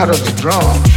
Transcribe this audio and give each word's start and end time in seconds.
out 0.00 0.08
of 0.08 0.24
the 0.24 0.32
drum 0.40 0.89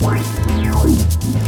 Bye. 0.00 1.41